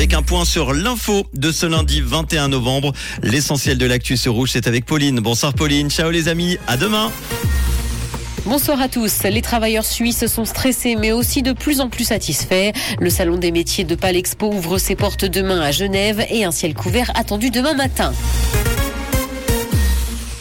avec 0.00 0.14
un 0.14 0.22
point 0.22 0.46
sur 0.46 0.72
l'info 0.72 1.26
de 1.34 1.52
ce 1.52 1.66
lundi 1.66 2.00
21 2.00 2.48
novembre. 2.48 2.94
L'essentiel 3.22 3.76
de 3.76 3.84
l'actu 3.84 4.16
sur 4.16 4.32
Rouge, 4.32 4.48
c'est 4.52 4.66
avec 4.66 4.86
Pauline. 4.86 5.20
Bonsoir 5.20 5.52
Pauline, 5.52 5.90
ciao 5.90 6.10
les 6.10 6.28
amis, 6.28 6.56
à 6.66 6.78
demain. 6.78 7.12
Bonsoir 8.46 8.80
à 8.80 8.88
tous. 8.88 9.24
Les 9.24 9.42
travailleurs 9.42 9.84
suisses 9.84 10.26
sont 10.26 10.46
stressés 10.46 10.96
mais 10.96 11.12
aussi 11.12 11.42
de 11.42 11.52
plus 11.52 11.82
en 11.82 11.90
plus 11.90 12.04
satisfaits. 12.04 12.72
Le 12.98 13.10
salon 13.10 13.36
des 13.36 13.50
métiers 13.50 13.84
de 13.84 13.94
Palexpo 13.94 14.50
ouvre 14.50 14.78
ses 14.78 14.96
portes 14.96 15.26
demain 15.26 15.60
à 15.60 15.70
Genève 15.70 16.24
et 16.30 16.46
un 16.46 16.50
ciel 16.50 16.72
couvert 16.72 17.12
attendu 17.14 17.50
demain 17.50 17.74
matin. 17.74 18.14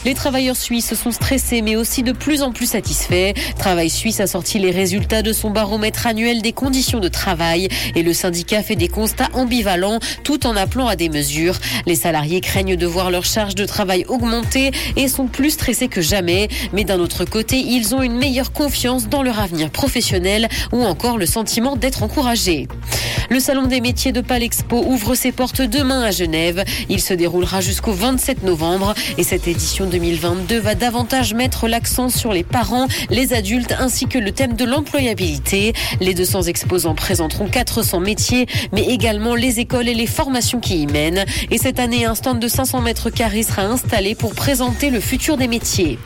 Les 0.05 0.13
travailleurs 0.13 0.55
suisses 0.55 0.93
sont 0.93 1.11
stressés 1.11 1.61
mais 1.61 1.75
aussi 1.75 2.03
de 2.03 2.13
plus 2.13 2.41
en 2.41 2.51
plus 2.51 2.67
satisfaits. 2.67 3.33
Travail 3.57 3.89
Suisse 3.89 4.21
a 4.21 4.27
sorti 4.27 4.57
les 4.57 4.71
résultats 4.71 5.21
de 5.21 5.33
son 5.33 5.49
baromètre 5.49 6.07
annuel 6.07 6.41
des 6.41 6.53
conditions 6.53 6.99
de 7.01 7.09
travail 7.09 7.67
et 7.95 8.01
le 8.01 8.13
syndicat 8.13 8.63
fait 8.63 8.77
des 8.77 8.87
constats 8.87 9.27
ambivalents 9.33 9.99
tout 10.23 10.47
en 10.47 10.55
appelant 10.55 10.87
à 10.87 10.95
des 10.95 11.09
mesures. 11.09 11.55
Les 11.85 11.95
salariés 11.95 12.39
craignent 12.39 12.77
de 12.77 12.85
voir 12.85 13.11
leur 13.11 13.25
charge 13.25 13.55
de 13.55 13.65
travail 13.65 14.05
augmenter 14.07 14.71
et 14.95 15.09
sont 15.09 15.27
plus 15.27 15.51
stressés 15.51 15.89
que 15.89 16.01
jamais. 16.01 16.47
Mais 16.71 16.85
d'un 16.85 16.99
autre 16.99 17.25
côté, 17.25 17.57
ils 17.57 17.93
ont 17.93 18.01
une 18.01 18.17
meilleure 18.17 18.53
confiance 18.53 19.09
dans 19.09 19.21
leur 19.21 19.39
avenir 19.39 19.69
professionnel 19.69 20.47
ou 20.71 20.83
encore 20.83 21.17
le 21.17 21.25
sentiment 21.25 21.75
d'être 21.75 22.03
encouragés. 22.03 22.67
Le 23.29 23.39
salon 23.39 23.67
des 23.67 23.81
métiers 23.81 24.11
de 24.11 24.21
Palexpo 24.21 24.83
ouvre 24.87 25.13
ses 25.13 25.31
portes 25.31 25.61
demain 25.61 26.01
à 26.01 26.11
Genève. 26.11 26.63
Il 26.89 27.01
se 27.01 27.13
déroulera 27.13 27.61
jusqu'au 27.61 27.91
27 27.91 28.43
novembre 28.43 28.93
et 29.17 29.23
cette 29.23 29.47
édition 29.47 29.88
2022 29.89 30.59
va 30.59 30.75
davantage 30.75 31.33
mettre 31.33 31.67
l'accent 31.67 32.09
sur 32.09 32.31
les 32.31 32.43
parents, 32.43 32.87
les 33.09 33.33
adultes 33.33 33.75
ainsi 33.79 34.07
que 34.07 34.17
le 34.17 34.31
thème 34.31 34.53
de 34.53 34.65
l'employabilité. 34.65 35.73
Les 35.99 36.13
200 36.13 36.43
exposants 36.43 36.95
présenteront 36.95 37.47
400 37.47 37.99
métiers 37.99 38.45
mais 38.71 38.85
également 38.85 39.35
les 39.35 39.59
écoles 39.59 39.87
et 39.87 39.93
les 39.93 40.07
formations 40.07 40.59
qui 40.59 40.81
y 40.81 40.87
mènent. 40.87 41.25
Et 41.51 41.57
cette 41.57 41.79
année, 41.79 42.05
un 42.05 42.15
stand 42.15 42.39
de 42.39 42.47
500 42.47 42.81
mètres 42.81 43.09
carrés 43.09 43.43
sera 43.43 43.63
installé 43.63 44.15
pour 44.15 44.33
présenter 44.33 44.89
le 44.89 44.99
futur 44.99 45.37
des 45.37 45.47
métiers. 45.47 45.97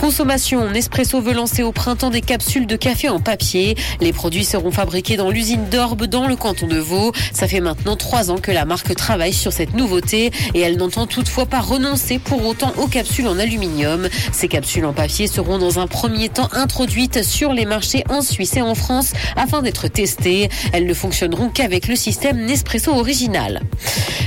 Consommation, 0.00 0.70
Nespresso 0.70 1.20
veut 1.20 1.34
lancer 1.34 1.62
au 1.62 1.72
printemps 1.72 2.08
des 2.08 2.22
capsules 2.22 2.66
de 2.66 2.76
café 2.76 3.10
en 3.10 3.20
papier. 3.20 3.76
Les 4.00 4.14
produits 4.14 4.46
seront 4.46 4.70
fabriqués 4.70 5.18
dans 5.18 5.30
l'usine 5.30 5.68
d'Orbe 5.70 6.06
dans 6.06 6.26
le 6.26 6.36
canton 6.36 6.66
de 6.66 6.78
Vaud. 6.78 7.12
Ça 7.34 7.46
fait 7.46 7.60
maintenant 7.60 7.96
trois 7.96 8.30
ans 8.30 8.38
que 8.38 8.50
la 8.50 8.64
marque 8.64 8.94
travaille 8.94 9.34
sur 9.34 9.52
cette 9.52 9.74
nouveauté 9.74 10.30
et 10.54 10.60
elle 10.60 10.78
n'entend 10.78 11.06
toutefois 11.06 11.44
pas 11.44 11.60
renoncer 11.60 12.18
pour 12.18 12.46
autant 12.46 12.72
aux 12.78 12.86
capsules 12.86 13.09
en 13.18 13.38
aluminium. 13.38 14.08
Ces 14.32 14.48
capsules 14.48 14.84
en 14.84 14.92
papier 14.92 15.26
seront 15.26 15.58
dans 15.58 15.78
un 15.78 15.86
premier 15.86 16.28
temps 16.28 16.48
introduites 16.52 17.22
sur 17.22 17.52
les 17.52 17.66
marchés 17.66 18.04
en 18.08 18.22
Suisse 18.22 18.56
et 18.56 18.62
en 18.62 18.74
France 18.74 19.12
afin 19.36 19.62
d'être 19.62 19.88
testées. 19.88 20.48
Elles 20.72 20.86
ne 20.86 20.94
fonctionneront 20.94 21.48
qu'avec 21.48 21.88
le 21.88 21.96
système 21.96 22.44
Nespresso 22.46 22.92
original. 22.92 23.60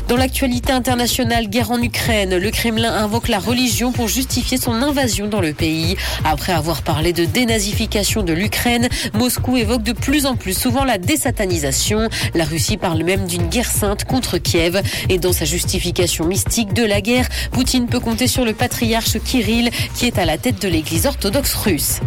Dans 0.08 0.18
l'actualité 0.18 0.74
internationale, 0.74 1.48
guerre 1.48 1.72
en 1.72 1.82
Ukraine, 1.82 2.38
le 2.38 2.52
Kremlin 2.52 2.94
invoque 2.94 3.30
la 3.30 3.40
religion 3.40 3.94
pour 3.94 4.10
justifier 4.10 4.58
son 4.58 4.74
invasion 4.82 5.28
dans 5.28 5.40
le 5.40 5.54
pays. 5.54 5.96
Après 6.26 6.52
avoir 6.52 6.82
parlé 6.82 7.14
de 7.14 7.24
dénazification 7.24 8.22
de 8.22 8.34
l'Ukraine, 8.34 8.90
Moscou 9.14 9.56
évoque 9.56 9.82
de 9.84 9.94
plus 9.94 10.26
en 10.26 10.36
plus 10.36 10.58
souvent 10.58 10.84
la 10.84 10.98
désatanisation. 10.98 12.10
La 12.36 12.44
Russie 12.44 12.76
parle 12.76 13.04
même 13.04 13.26
d'une 13.28 13.48
guerre 13.48 13.72
sainte 13.72 14.04
contre 14.04 14.38
Kiev. 14.38 14.82
Et 15.10 15.20
dans 15.20 15.34
sa 15.34 15.46
justification 15.46 16.26
mystique 16.26 16.74
de 16.74 16.84
la 16.84 17.00
guerre, 17.00 17.30
Poutine 17.52 17.88
peut 17.88 18.02
compter 18.02 18.28
sur 18.28 18.44
le 18.44 18.54
patriarche 18.54 19.18
Kirill 19.20 19.72
qui 19.96 20.06
est 20.06 20.18
à 20.18 20.26
la 20.26 20.38
tête 20.38 20.62
de 20.62 20.68
l'église 20.68 21.06
orthodoxe 21.06 21.54
russe. 21.56 22.00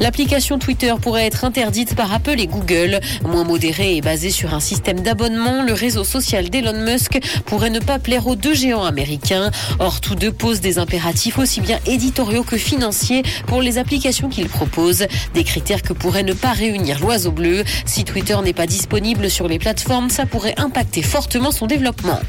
L'application 0.00 0.58
Twitter 0.58 0.94
pourrait 1.00 1.26
être 1.26 1.44
interdite 1.44 1.94
par 1.94 2.12
Apple 2.12 2.40
et 2.40 2.46
Google. 2.46 3.00
Moins 3.22 3.44
modérée 3.44 3.96
et 3.96 4.00
basée 4.00 4.30
sur 4.30 4.54
un 4.54 4.60
système 4.60 5.00
d'abonnement, 5.00 5.62
le 5.62 5.72
réseau 5.74 6.04
social 6.04 6.48
d'Elon 6.48 6.84
Musk 6.84 7.20
pourrait 7.46 7.70
ne 7.70 7.80
pas 7.80 7.98
plaire 7.98 8.26
aux 8.26 8.36
deux 8.36 8.54
géants 8.54 8.84
américains. 8.84 9.50
Or, 9.78 10.00
tous 10.00 10.14
deux 10.14 10.32
posent 10.32 10.60
des 10.60 10.78
impératifs 10.78 11.38
aussi 11.38 11.60
bien 11.60 11.78
éditoriaux 11.86 12.42
que 12.42 12.56
financiers 12.56 13.22
pour 13.46 13.62
les 13.62 13.78
applications 13.78 14.28
qu'ils 14.28 14.48
proposent. 14.48 15.06
Des 15.34 15.44
critères 15.44 15.82
que 15.82 15.92
pourrait 15.92 16.22
ne 16.22 16.32
pas 16.32 16.52
réunir 16.52 17.00
l'oiseau 17.00 17.32
bleu. 17.32 17.64
Si 17.86 18.04
Twitter 18.04 18.36
n'est 18.42 18.52
pas 18.52 18.66
disponible 18.66 19.30
sur 19.30 19.48
les 19.48 19.58
plateformes, 19.58 20.10
ça 20.10 20.26
pourrait 20.26 20.54
impacter 20.58 21.02
fortement 21.02 21.50
son 21.50 21.66
développement. 21.66 22.20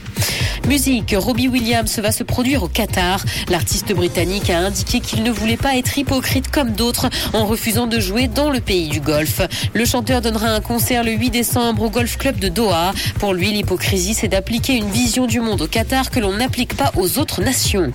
Musique, 0.68 1.16
Robbie 1.16 1.48
Williams 1.48 2.00
va 2.00 2.12
se 2.12 2.24
produire 2.24 2.64
au 2.64 2.68
Qatar. 2.68 3.24
L'artiste 3.50 3.94
britannique 3.94 4.50
a 4.50 4.58
indiqué 4.58 5.00
qu'il 5.00 5.22
ne 5.22 5.30
voulait 5.30 5.58
pas 5.58 5.78
être 5.78 5.96
hypocrite 5.98 6.50
comme 6.50 6.72
d'autres 6.72 7.10
en 7.34 7.46
refusant 7.46 7.86
de 7.86 8.00
jouer 8.00 8.28
dans 8.28 8.50
le 8.50 8.60
pays 8.60 8.88
du 8.88 9.00
golf. 9.00 9.42
Le 9.74 9.86
chanteur 9.86 10.22
donnera 10.22 10.48
un 10.48 10.62
concert 10.62 11.04
le 11.04 11.12
8 11.12 11.30
décembre 11.30 11.84
au 11.84 11.90
Golf 11.92 12.18
Club 12.18 12.40
de 12.40 12.50
Doha. 12.50 12.94
Pour 13.20 13.34
lui, 13.34 13.52
l'hypocrisie, 13.52 14.16
c'est 14.16 14.28
d'appliquer 14.28 14.74
une 14.74 14.90
vision 14.96 15.28
du 15.28 15.42
monde 15.42 15.62
au 15.62 15.68
Qatar 15.68 16.10
que 16.10 16.22
l'on 16.22 16.38
n'applique 16.38 16.78
pas 16.78 16.94
aux 16.96 17.20
autres 17.20 17.42
nations. 17.42 17.92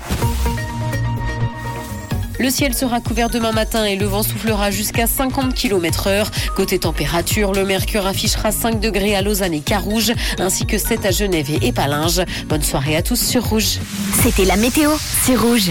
Le 2.39 2.51
ciel 2.51 2.75
sera 2.75 3.01
couvert 3.01 3.31
demain 3.31 3.53
matin 3.53 3.85
et 3.87 3.97
le 3.97 4.05
vent 4.05 4.23
soufflera 4.23 4.71
jusqu'à 4.71 5.07
50 5.07 5.55
km 5.55 6.09
heure. 6.09 6.31
Côté 6.57 6.79
température, 6.79 7.53
le 7.53 7.65
mercure 7.65 8.07
affichera 8.07 8.53
5 8.53 8.81
degrés 8.81 9.17
à 9.17 9.23
Lausanne 9.23 9.55
et 9.55 9.61
Carouge, 9.61 10.13
ainsi 10.39 10.67
que 10.67 10.77
7 10.77 11.07
à 11.07 11.11
Genève 11.11 11.51
et 11.51 11.69
Épalinges. 11.69 12.21
Bonne 12.49 12.63
soirée 12.63 12.97
à 12.97 13.03
tous 13.03 13.21
sur 13.21 13.47
Rouge. 13.49 13.79
C'était 14.23 14.45
la 14.45 14.57
météo, 14.57 14.91
c'est 15.23 15.37
Rouge. 15.37 15.71